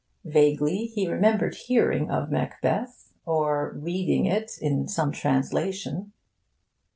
Vaguely 0.25 0.87
he 0.87 1.07
remembered 1.07 1.53
hearing 1.53 2.09
of 2.09 2.31
Macbeth, 2.31 3.13
or 3.23 3.77
reading 3.79 4.25
it 4.25 4.53
in 4.59 4.87
some 4.87 5.11
translation. 5.11 6.11